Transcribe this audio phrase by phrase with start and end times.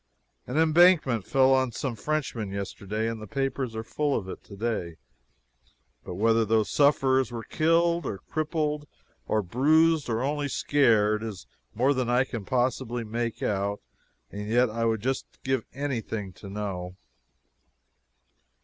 [0.47, 4.95] An embankment fell on some Frenchmen yesterday, and the papers are full of it today
[6.03, 8.87] but whether those sufferers were killed, or crippled,
[9.27, 11.45] or bruised, or only scared is
[11.75, 13.79] more than I can possibly make out,
[14.31, 16.95] and yet I would just give anything to know.